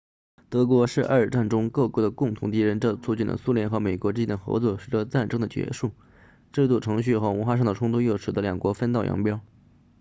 [0.49, 5.91] 德国是二战中各国的共同敌人这促进了苏联和美国之间的合作随着战争的结束
[6.51, 9.39] 制度程序和文化上的冲突又使得两国分道扬镳